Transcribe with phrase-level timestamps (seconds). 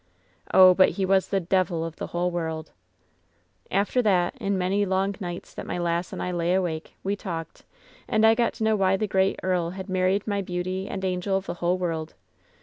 [0.51, 2.71] "Oh, but he was the devil of the whole world!
[3.69, 7.65] "After that, in many long nights that my lass and I lay awake, we talked,
[8.07, 11.37] and I got to know why the great earl had married my beauty and angel
[11.37, 12.15] of the whole world.